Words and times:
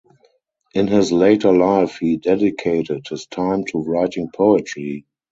In 0.73 0.87
his 0.87 1.11
later 1.11 1.53
life 1.55 1.99
he 1.99 2.17
dedicated 2.17 3.05
his 3.07 3.27
time 3.27 3.65
to 3.65 3.77
writing 3.83 4.31
poetry. 4.35 5.05